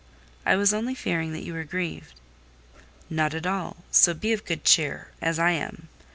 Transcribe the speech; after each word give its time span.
"I 0.47 0.55
was 0.55 0.73
only 0.73 0.95
fearing 0.95 1.31
that 1.33 1.43
you 1.43 1.53
were 1.53 1.63
grieved." 1.63 2.19
"Not 3.07 3.35
at 3.35 3.45
all: 3.45 3.83
so 3.91 4.15
be 4.15 4.33
of 4.33 4.45
good 4.45 4.63
cheer—as 4.63 5.37
I 5.37 5.51
am. 5.51 5.89